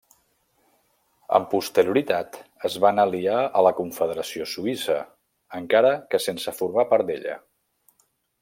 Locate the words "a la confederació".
3.61-4.49